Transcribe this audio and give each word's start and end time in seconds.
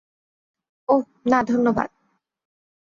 ওহ, 0.89 1.03
না, 1.25 1.39
ধন্যবাদ। 1.43 1.89